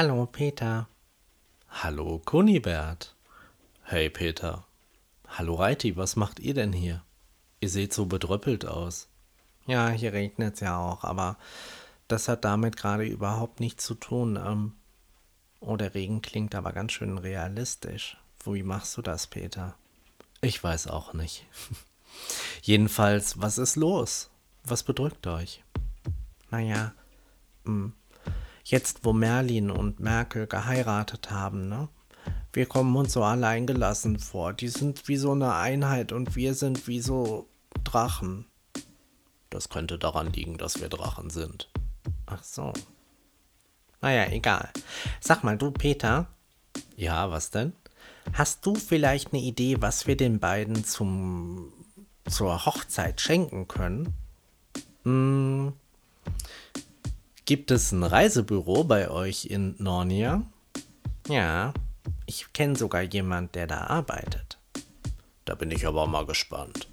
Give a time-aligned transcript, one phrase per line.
[0.00, 0.86] Hallo, Peter.
[1.70, 3.16] Hallo, Kunibert.
[3.82, 4.64] Hey, Peter.
[5.26, 7.02] Hallo, Reiti, was macht ihr denn hier?
[7.58, 9.08] Ihr seht so bedröppelt aus.
[9.66, 11.36] Ja, hier regnet es ja auch, aber
[12.06, 14.36] das hat damit gerade überhaupt nichts zu tun.
[14.36, 14.74] Ähm,
[15.58, 18.18] oh, der Regen klingt aber ganz schön realistisch.
[18.44, 19.74] Wie machst du das, Peter?
[20.42, 21.44] Ich weiß auch nicht.
[22.62, 24.30] Jedenfalls, was ist los?
[24.62, 25.64] Was bedrückt euch?
[26.52, 26.92] Naja,
[27.64, 27.94] hm,
[28.70, 31.88] jetzt wo Merlin und Merkel geheiratet haben, ne?
[32.52, 34.52] Wir kommen uns so alleingelassen vor.
[34.52, 37.46] Die sind wie so eine Einheit und wir sind wie so
[37.84, 38.46] Drachen.
[39.50, 41.70] Das könnte daran liegen, dass wir Drachen sind.
[42.26, 42.72] Ach so.
[44.00, 44.70] Naja, egal.
[45.20, 46.26] Sag mal, du Peter.
[46.96, 47.72] Ja, was denn?
[48.32, 51.72] Hast du vielleicht eine Idee, was wir den beiden zum
[52.28, 54.14] zur Hochzeit schenken können?
[55.04, 55.72] Hm.
[57.48, 60.42] Gibt es ein Reisebüro bei euch in Nornia?
[61.28, 61.72] Ja,
[62.26, 64.58] ich kenne sogar jemand, der da arbeitet.
[65.46, 66.88] Da bin ich aber mal gespannt.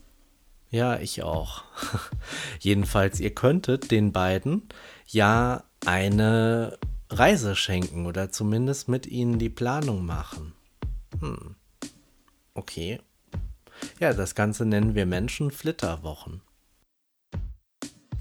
[0.69, 1.65] Ja, ich auch.
[2.61, 4.69] Jedenfalls, ihr könntet den beiden
[5.07, 6.79] ja eine
[7.09, 10.53] Reise schenken oder zumindest mit ihnen die Planung machen.
[11.19, 11.55] Hm.
[12.53, 13.01] Okay.
[13.99, 16.39] Ja, das Ganze nennen wir Menschen-Flitterwochen.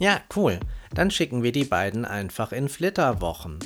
[0.00, 0.58] Ja, cool.
[0.94, 3.58] Dann schicken wir die beiden einfach in Flitterwochen.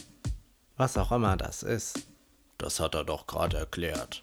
[0.77, 2.09] Was auch immer das ist.
[2.57, 4.23] Das hat er doch gerade erklärt.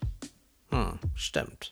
[0.69, 1.69] Hm, stimmt.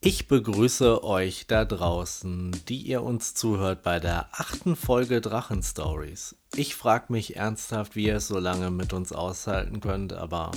[0.00, 6.36] Ich begrüße euch da draußen, die ihr uns zuhört bei der achten Folge Drachenstories.
[6.54, 10.52] Ich frage mich ernsthaft, wie ihr es so lange mit uns aushalten könnt, aber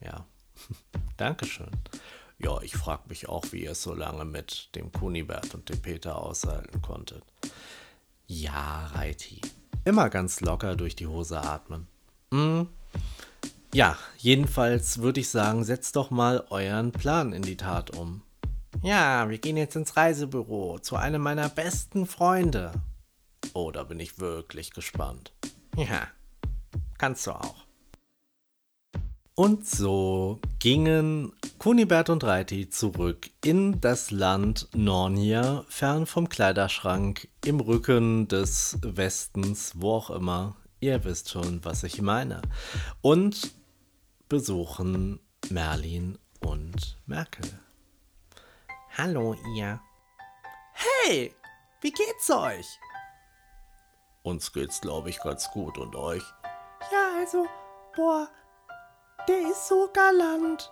[0.00, 0.26] ja,
[1.16, 1.70] Dankeschön.
[2.38, 5.80] Ja, ich frage mich auch, wie ihr es so lange mit dem Kunibert und dem
[5.80, 7.22] Peter aushalten konntet.
[8.26, 9.40] Ja, Reiti.
[9.84, 11.86] Immer ganz locker durch die Hose atmen.
[12.32, 12.68] Hm.
[13.72, 18.22] Ja, jedenfalls würde ich sagen, setzt doch mal euren Plan in die Tat um.
[18.82, 22.72] Ja, wir gehen jetzt ins Reisebüro zu einem meiner besten Freunde.
[23.54, 25.32] Oh, da bin ich wirklich gespannt.
[25.76, 26.08] Ja,
[26.98, 27.64] kannst du auch.
[29.34, 37.60] Und so gingen Kunibert und Reiti zurück in das Land Nornia, fern vom Kleiderschrank, im
[37.60, 40.56] Rücken des Westens, wo auch immer.
[40.80, 42.42] Ihr wisst schon, was ich meine.
[43.00, 43.52] Und
[44.28, 47.48] besuchen Merlin und Merkel.
[48.96, 49.80] Hallo, ihr.
[50.74, 51.34] Hey,
[51.80, 52.66] wie geht's euch?
[54.22, 55.78] Uns geht's, glaube ich, ganz gut.
[55.78, 56.22] Und euch?
[56.92, 57.46] Ja, also,
[57.96, 58.28] boah,
[59.26, 60.70] der ist so galant.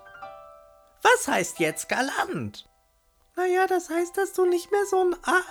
[1.05, 2.69] Was heißt jetzt galant?
[3.37, 5.17] Naja, das heißt, dass du nicht mehr so ein.
[5.23, 5.43] Ah,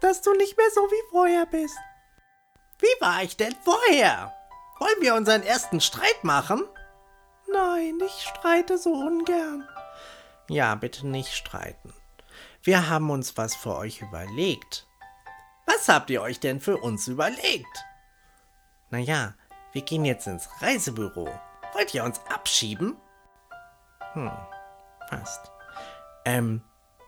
[0.00, 1.78] dass du nicht mehr so wie vorher bist.
[2.80, 4.34] Wie war ich denn vorher?
[4.78, 6.64] Wollen wir unseren ersten Streit machen?
[7.50, 9.66] Nein, ich streite so ungern.
[10.48, 11.94] Ja, bitte nicht streiten.
[12.62, 14.86] Wir haben uns was für euch überlegt.
[15.66, 17.84] Was habt ihr euch denn für uns überlegt?
[18.90, 19.34] Naja,
[19.72, 21.28] wir gehen jetzt ins Reisebüro.
[21.74, 22.96] Wollt ihr uns abschieben?
[24.18, 24.30] Hm,
[25.08, 25.52] fast.
[26.24, 26.62] Ähm,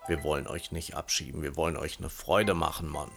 [0.06, 3.10] wir wollen euch nicht abschieben, wir wollen euch eine Freude machen, Mann.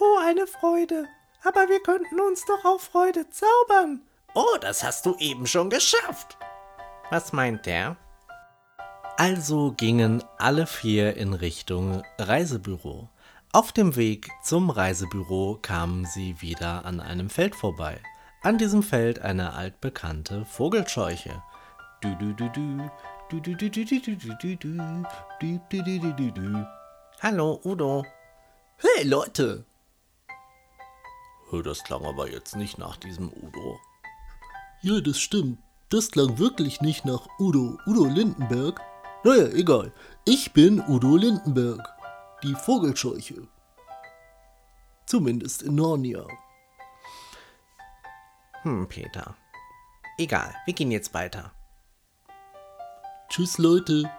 [0.00, 1.04] Oh, eine Freude.
[1.44, 4.00] Aber wir könnten uns doch auch Freude zaubern.
[4.34, 6.38] Oh, das hast du eben schon geschafft.
[7.10, 7.96] Was meint der?
[9.18, 13.10] Also gingen alle vier in Richtung Reisebüro.
[13.52, 18.00] Auf dem Weg zum Reisebüro kamen sie wieder an einem Feld vorbei.
[18.42, 21.42] An diesem Feld eine altbekannte Vogelscheuche.
[22.02, 22.90] Du du du du.
[23.28, 24.76] Du, du, du, du, du, du, du, du,
[25.40, 26.66] du, du, du, du, du.
[27.20, 28.04] Hallo, Udo.
[28.76, 29.64] Hey, Leute!
[31.64, 33.80] Das klang aber jetzt nicht nach diesem Udo.
[34.82, 35.58] Ja, das stimmt.
[35.88, 37.78] Das klang wirklich nicht nach Udo.
[37.86, 38.80] Udo Lindenberg?
[39.24, 39.92] Naja, egal.
[40.24, 41.82] Ich bin Udo Lindenberg.
[42.42, 43.48] Die Vogelscheuche.
[45.06, 46.26] Zumindest in Narnia.
[48.62, 49.34] Hm, Peter.
[50.18, 51.55] Egal, wir gehen jetzt weiter.
[53.36, 54.10] Tschüss, Leute.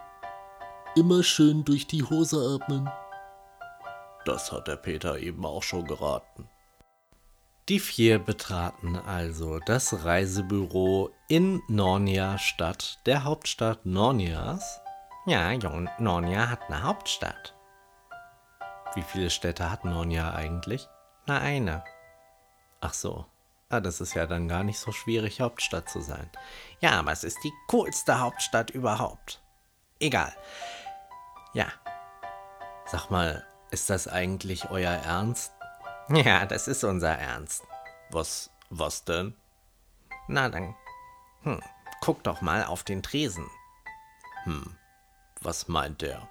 [0.94, 2.88] Immer schön durch die Hose atmen.
[4.24, 6.48] Das hat der Peter eben auch schon geraten.
[7.68, 14.80] Die vier betraten also das Reisebüro in Nornia Stadt, der Hauptstadt Nornias.
[15.26, 15.52] Ja,
[15.98, 17.56] Nornia hat eine Hauptstadt.
[18.94, 20.86] Wie viele Städte hat Nornia eigentlich?
[21.26, 21.82] Na, eine.
[22.80, 23.26] Ach so,
[23.70, 26.30] Ah, das ist ja dann gar nicht so schwierig, Hauptstadt zu sein.
[26.80, 29.42] Ja, aber es ist die coolste Hauptstadt überhaupt.
[30.00, 30.32] Egal.
[31.52, 31.66] Ja.
[32.86, 35.52] Sag mal, ist das eigentlich euer Ernst?
[36.10, 37.64] Ja, das ist unser Ernst.
[38.10, 39.34] Was, was denn?
[40.26, 40.74] Na dann,
[41.42, 41.60] hm,
[42.00, 43.46] guck doch mal auf den Tresen.
[44.44, 44.74] Hm,
[45.42, 46.26] was meint der?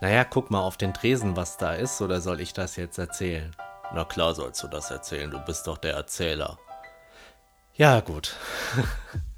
[0.00, 3.54] Naja, guck mal auf den Tresen, was da ist, oder soll ich das jetzt erzählen?
[3.94, 6.58] Na klar sollst du das erzählen, du bist doch der Erzähler.
[7.74, 8.34] Ja, gut.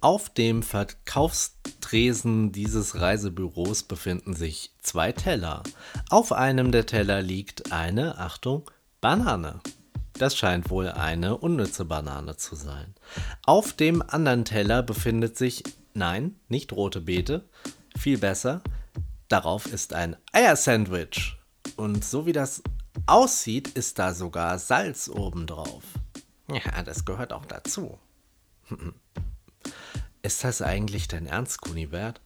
[0.00, 5.62] auf dem Verkaufstresen dieses Reisebüros befinden sich zwei Teller.
[6.08, 8.70] Auf einem der Teller liegt eine, Achtung,
[9.00, 9.60] Banane.
[10.14, 12.94] Das scheint wohl eine unnütze Banane zu sein.
[13.44, 15.62] Auf dem anderen Teller befindet sich,
[15.94, 17.44] nein, nicht rote Beete,
[17.96, 18.62] viel besser,
[19.28, 21.36] darauf ist ein Eiersandwich.
[21.76, 22.62] Und so wie das
[23.08, 25.84] aussieht, ist da sogar Salz obendrauf.
[26.50, 27.98] Ja, das gehört auch dazu.
[30.22, 32.20] Ist das eigentlich dein Ernst, Kunibert?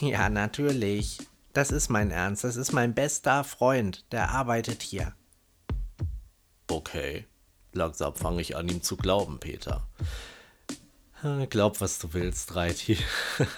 [0.00, 1.18] Ja, natürlich.
[1.52, 2.44] Das ist mein Ernst.
[2.44, 4.04] Das ist mein bester Freund.
[4.12, 5.14] Der arbeitet hier.
[6.68, 7.26] Okay.
[7.72, 9.86] Langsam fange ich an, ihm zu glauben, Peter.
[11.48, 12.98] Glaub, was du willst, Reiti.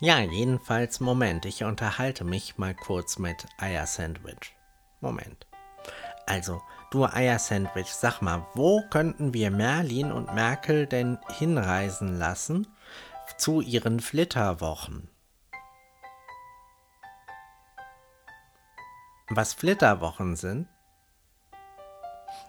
[0.00, 4.54] ja, jedenfalls, Moment, ich unterhalte mich mal kurz mit Eier Sandwich.
[5.02, 5.46] Moment.
[6.26, 12.68] Also, du Eier Sandwich, sag mal, wo könnten wir Merlin und Merkel denn hinreisen lassen
[13.36, 15.08] zu ihren Flitterwochen?
[19.28, 20.68] Was Flitterwochen sind?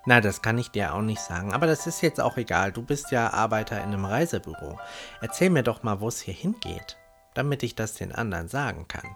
[0.05, 2.73] Na, das kann ich dir auch nicht sagen, aber das ist jetzt auch egal.
[2.73, 4.77] Du bist ja Arbeiter in einem Reisebüro.
[5.21, 6.97] Erzähl mir doch mal, wo es hier hingeht,
[7.33, 9.15] damit ich das den anderen sagen kann.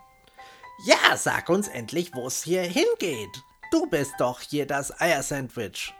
[0.85, 3.43] Ja, sag uns endlich, wo es hier hingeht.
[3.71, 5.93] Du bist doch hier das Eiersandwich.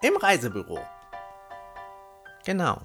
[0.00, 0.78] Im Reisebüro.
[2.44, 2.80] Genau.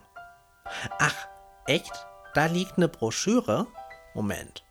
[1.00, 1.28] Ach,
[1.68, 2.08] echt?
[2.34, 3.68] Da liegt eine Broschüre?
[4.16, 4.66] Moment.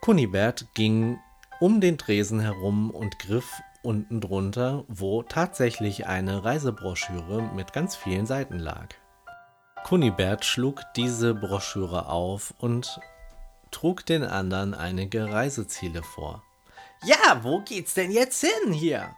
[0.00, 1.20] Kunibert ging
[1.60, 8.24] um den Tresen herum und griff unten drunter, wo tatsächlich eine Reisebroschüre mit ganz vielen
[8.24, 8.88] Seiten lag.
[9.84, 12.98] Kunibert schlug diese Broschüre auf und
[13.76, 16.42] trug den anderen einige Reiseziele vor.
[17.04, 19.14] Ja, wo geht's denn jetzt hin hier?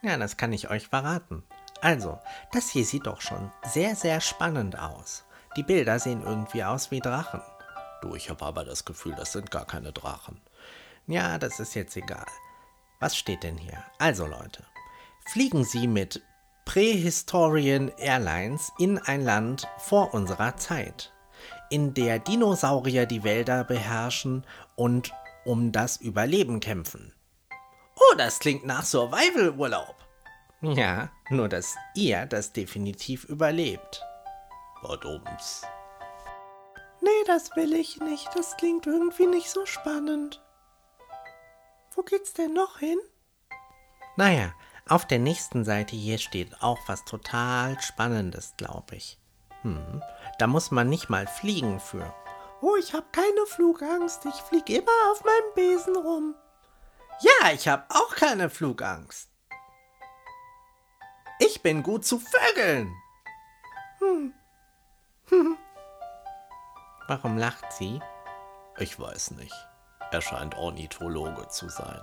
[0.00, 1.44] Ja, das kann ich euch verraten.
[1.82, 2.18] Also,
[2.50, 5.24] das hier sieht doch schon sehr, sehr spannend aus.
[5.54, 7.42] Die Bilder sehen irgendwie aus wie Drachen.
[8.00, 10.40] Du, ich habe aber das Gefühl, das sind gar keine Drachen.
[11.06, 12.26] Ja, das ist jetzt egal.
[13.00, 13.84] Was steht denn hier?
[13.98, 14.64] Also Leute,
[15.26, 16.22] fliegen Sie mit
[16.64, 21.12] Prähistorian Airlines in ein Land vor unserer Zeit,
[21.70, 24.44] in der Dinosaurier die Wälder beherrschen
[24.76, 25.12] und
[25.44, 27.14] um das Überleben kämpfen.
[27.96, 29.96] Oh, das klingt nach Survival-Urlaub.
[30.62, 34.02] Ja, nur dass ihr das definitiv überlebt.
[34.80, 35.62] Verdumms.
[37.00, 38.28] Nee, das will ich nicht.
[38.34, 40.42] Das klingt irgendwie nicht so spannend.
[41.94, 42.98] Wo geht's denn noch hin?
[44.16, 44.52] Naja,
[44.86, 49.18] auf der nächsten Seite hier steht auch was total Spannendes, glaube ich.
[49.62, 50.02] Hm,
[50.40, 52.14] da muss man nicht mal fliegen für.
[52.62, 54.24] Oh, ich habe keine Flugangst.
[54.24, 56.34] Ich fliege immer auf meinem Besen rum.
[57.20, 59.28] Ja, ich habe auch keine Flugangst.
[61.38, 62.94] Ich bin gut zu Vögeln.
[63.98, 64.32] Hm.
[65.28, 65.58] Hm.
[67.08, 68.00] Warum lacht sie?
[68.78, 69.54] Ich weiß nicht.
[70.10, 72.00] Er scheint Ornithologe zu sein.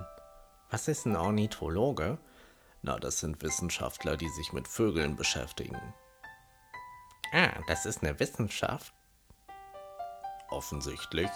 [0.70, 2.18] Was ist ein Ornithologe?
[2.82, 5.94] Na, das sind Wissenschaftler, die sich mit Vögeln beschäftigen.
[7.32, 8.92] Ah, das ist eine Wissenschaft.
[10.50, 11.30] Offensichtlich.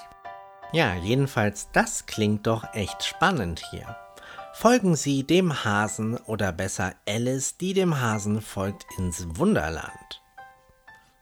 [0.73, 3.97] Ja, jedenfalls, das klingt doch echt spannend hier.
[4.55, 10.23] Folgen Sie dem Hasen oder besser Alice, die dem Hasen folgt ins Wunderland.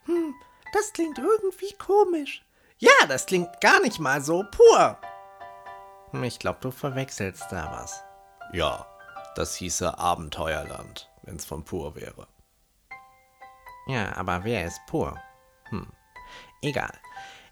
[0.05, 0.35] Hm,
[0.73, 2.45] das klingt irgendwie komisch.
[2.79, 4.99] Ja, das klingt gar nicht mal so pur.
[6.11, 8.03] Hm, ich glaube, du verwechselst da was.
[8.53, 8.87] Ja,
[9.35, 12.27] das hieße Abenteuerland, wenn's von pur wäre.
[13.87, 15.17] Ja, aber wer ist pur?
[15.71, 15.89] Hm,
[16.63, 16.93] egal.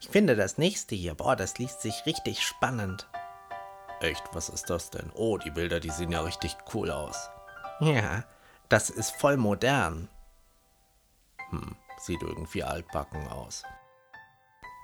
[0.01, 3.09] Ich finde das nächste hier, boah, das liest sich richtig spannend.
[4.01, 5.11] Echt, was ist das denn?
[5.15, 7.31] Oh, die Bilder, die sehen ja richtig cool aus.
[7.81, 8.25] Ja,
[8.69, 10.09] das ist voll modern.
[11.51, 13.65] Hm, sieht irgendwie altbacken aus.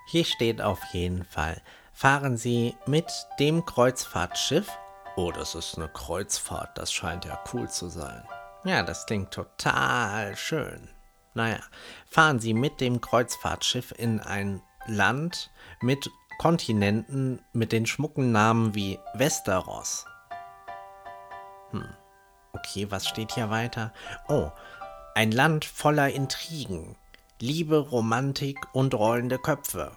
[0.07, 1.61] Hier steht auf jeden Fall,
[1.93, 4.69] fahren Sie mit dem Kreuzfahrtschiff.
[5.15, 8.27] Oh, das ist eine Kreuzfahrt, das scheint ja cool zu sein.
[8.65, 10.89] Ja, das klingt total schön.
[11.35, 11.59] Naja,
[12.09, 15.51] fahren Sie mit dem Kreuzfahrtschiff in ein Land
[15.81, 20.05] mit Kontinenten mit den schmucken Namen wie Westeros.
[21.71, 21.87] Hm.
[22.53, 23.93] Okay, was steht hier weiter?
[24.29, 24.49] Oh,
[25.13, 26.95] ein Land voller Intrigen,
[27.39, 29.91] Liebe, Romantik und rollende Köpfe.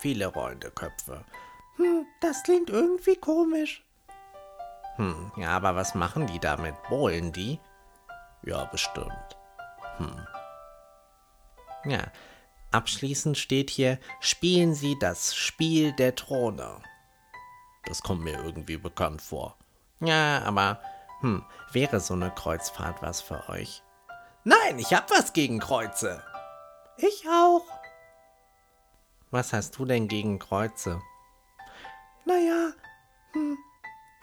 [0.00, 1.22] Viele rollende Köpfe.
[1.76, 3.84] Hm, das klingt irgendwie komisch.
[4.96, 6.74] Hm, ja, aber was machen die damit?
[6.88, 7.60] Bohlen die?
[8.42, 9.36] Ja, bestimmt.
[9.98, 10.26] Hm.
[11.88, 12.12] Ja,
[12.70, 16.82] abschließend steht hier, spielen Sie das Spiel der Throne.
[17.86, 19.56] Das kommt mir irgendwie bekannt vor.
[20.00, 20.80] Ja, aber,
[21.20, 21.42] hm,
[21.72, 23.82] wäre so eine Kreuzfahrt was für euch?
[24.44, 26.22] Nein, ich hab was gegen Kreuze.
[26.98, 27.64] Ich auch.
[29.30, 31.00] Was hast du denn gegen Kreuze?
[32.26, 32.72] Naja,
[33.32, 33.56] hm,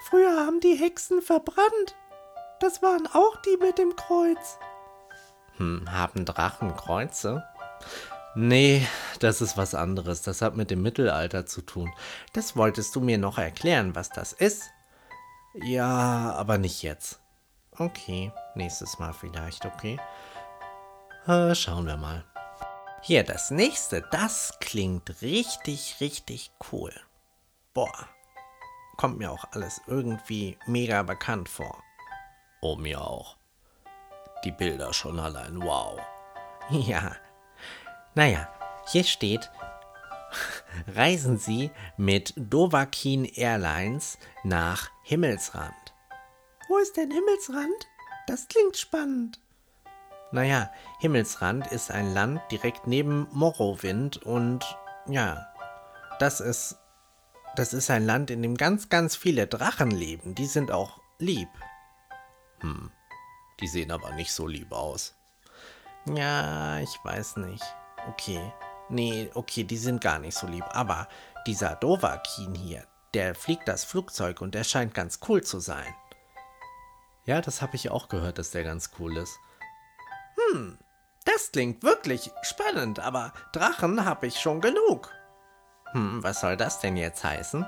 [0.04, 1.96] früher haben die Hexen verbrannt.
[2.60, 4.60] Das waren auch die mit dem Kreuz.
[5.58, 7.44] Hm, haben Drachen Kreuze?
[8.36, 8.86] Nee,
[9.20, 10.22] das ist was anderes.
[10.22, 11.94] Das hat mit dem Mittelalter zu tun.
[12.34, 14.64] Das wolltest du mir noch erklären, was das ist?
[15.54, 17.22] Ja, aber nicht jetzt.
[17.78, 19.98] Okay, nächstes Mal vielleicht, okay?
[21.28, 22.26] Äh, schauen wir mal.
[23.02, 26.94] Hier, das nächste, das klingt richtig, richtig cool.
[27.74, 28.10] Boah,
[28.98, 31.82] kommt mir auch alles irgendwie mega bekannt vor.
[32.62, 33.38] Oh, mir auch.
[34.44, 36.00] Die Bilder schon allein, wow.
[36.70, 37.16] Ja.
[38.16, 38.48] Naja,
[38.88, 39.52] hier steht,
[40.96, 45.74] reisen Sie mit Dovakin Airlines nach Himmelsrand.
[46.70, 47.88] Wo ist denn Himmelsrand?
[48.28, 49.40] Das klingt spannend.
[50.32, 54.66] Naja, Himmelsrand ist ein Land direkt neben Morrowind und
[55.08, 55.48] ja,
[56.20, 56.78] das ist
[57.56, 60.36] das ist ein Land, in dem ganz, ganz viele Drachen leben.
[60.36, 61.48] Die sind auch lieb.
[62.60, 62.92] Hm,
[63.62, 65.16] die sehen aber nicht so lieb aus.
[66.14, 67.64] Ja, ich weiß nicht.
[68.10, 68.54] Okay.
[68.90, 70.66] Nee, okay, die sind gar nicht so lieb.
[70.70, 71.08] Aber
[71.48, 75.94] dieser Dovakin hier, der fliegt das Flugzeug und der scheint ganz cool zu sein.
[77.26, 79.40] Ja, das habe ich auch gehört, dass der ganz cool ist.
[80.38, 80.78] Hm,
[81.24, 85.12] das klingt wirklich spannend, aber Drachen habe ich schon genug.
[85.92, 87.66] Hm, was soll das denn jetzt heißen?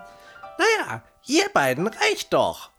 [0.59, 2.69] Naja, ihr beiden reicht doch.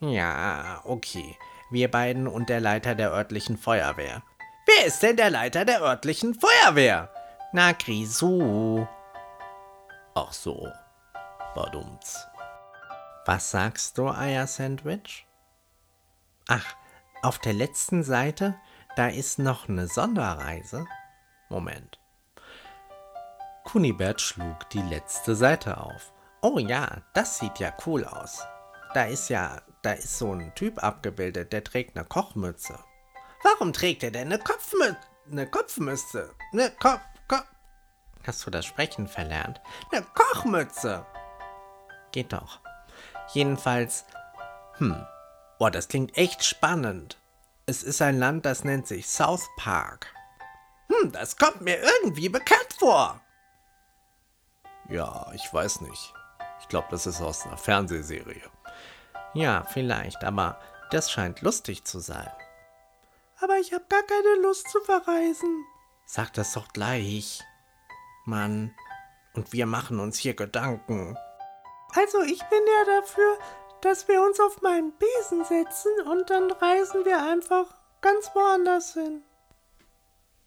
[0.00, 1.38] Ja, okay.
[1.70, 4.22] Wir beiden und der Leiter der örtlichen Feuerwehr.
[4.66, 7.10] Wer ist denn der Leiter der örtlichen Feuerwehr?
[7.52, 8.86] Na, Grisou.
[10.14, 10.68] Ach so.
[11.54, 12.26] Badumts.
[13.26, 15.26] Was sagst du, Eier-Sandwich?
[16.48, 16.74] Ach,
[17.22, 18.54] auf der letzten Seite,
[18.96, 20.86] da ist noch eine Sonderreise.
[21.48, 21.98] Moment.
[23.64, 26.12] Kunibert schlug die letzte Seite auf.
[26.42, 28.46] Oh ja, das sieht ja cool aus.
[28.92, 32.78] Da ist ja, da ist so ein Typ abgebildet, der trägt eine Kochmütze.
[33.44, 34.96] Warum trägt er denn eine Kopfmütze?
[35.30, 36.34] Eine Kopfmütze?
[36.52, 37.46] Eine Kopf, Kopf.
[38.26, 39.60] Hast du das Sprechen verlernt?
[39.92, 41.04] Eine Kochmütze.
[42.10, 42.60] Geht doch.
[43.34, 44.06] Jedenfalls,
[44.78, 45.06] hm,
[45.58, 47.18] boah, das klingt echt spannend.
[47.66, 50.06] Es ist ein Land, das nennt sich South Park.
[50.88, 53.20] Hm, das kommt mir irgendwie bekannt vor.
[54.88, 56.14] Ja, ich weiß nicht.
[56.60, 58.50] Ich glaube, das ist aus einer Fernsehserie.
[59.34, 60.58] Ja, vielleicht, aber
[60.90, 62.30] das scheint lustig zu sein.
[63.40, 65.64] Aber ich habe gar keine Lust zu verreisen.
[66.06, 67.42] Sag das doch gleich.
[68.24, 68.74] Mann,
[69.34, 71.16] und wir machen uns hier Gedanken.
[71.94, 73.38] Also ich bin ja dafür,
[73.80, 77.66] dass wir uns auf meinen Besen setzen und dann reisen wir einfach
[78.00, 79.22] ganz woanders hin.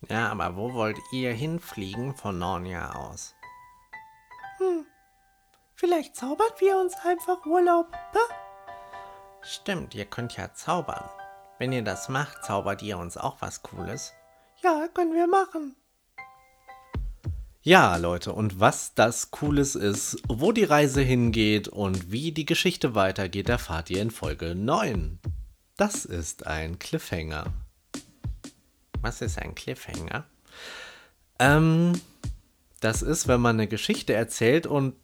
[0.10, 3.36] Ja, aber wo wollt ihr hinfliegen von Narnia aus?
[4.58, 4.86] Hm.
[5.76, 8.36] Vielleicht zaubern wir uns einfach Urlaub, ne?
[9.42, 11.10] Stimmt, ihr könnt ja zaubern.
[11.60, 14.14] Wenn ihr das macht, zaubert ihr uns auch was Cooles.
[14.64, 15.76] Ja, können wir machen.
[17.64, 22.96] Ja, Leute, und was das Cooles ist, wo die Reise hingeht und wie die Geschichte
[22.96, 25.20] weitergeht, erfahrt ihr in Folge 9.
[25.76, 27.54] Das ist ein Cliffhanger.
[29.02, 30.26] Was ist ein Cliffhanger?
[31.40, 32.00] Ähm,
[32.80, 34.96] das ist, wenn man eine Geschichte erzählt und